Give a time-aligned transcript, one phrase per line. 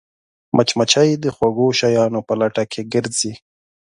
[0.55, 3.33] مچمچۍ د خوږو شیانو په لټه کې ګرځي